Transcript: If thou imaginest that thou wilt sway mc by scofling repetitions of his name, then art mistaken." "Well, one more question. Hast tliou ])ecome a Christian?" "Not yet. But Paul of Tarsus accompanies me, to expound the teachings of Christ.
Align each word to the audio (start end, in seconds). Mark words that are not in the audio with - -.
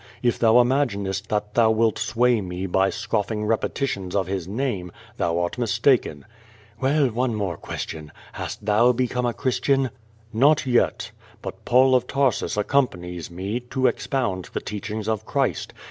If 0.23 0.39
thou 0.39 0.55
imaginest 0.57 1.27
that 1.29 1.53
thou 1.53 1.69
wilt 1.69 1.99
sway 1.99 2.41
mc 2.41 2.65
by 2.65 2.89
scofling 2.89 3.47
repetitions 3.47 4.15
of 4.15 4.25
his 4.25 4.47
name, 4.47 4.91
then 5.17 5.27
art 5.37 5.59
mistaken." 5.59 6.25
"Well, 6.79 7.09
one 7.11 7.35
more 7.35 7.55
question. 7.55 8.11
Hast 8.33 8.65
tliou 8.65 8.93
])ecome 8.95 9.29
a 9.29 9.33
Christian?" 9.35 9.91
"Not 10.33 10.65
yet. 10.65 11.11
But 11.43 11.65
Paul 11.65 11.93
of 11.93 12.07
Tarsus 12.07 12.57
accompanies 12.57 13.29
me, 13.29 13.59
to 13.59 13.85
expound 13.85 14.49
the 14.53 14.59
teachings 14.59 15.07
of 15.07 15.23
Christ. 15.27 15.71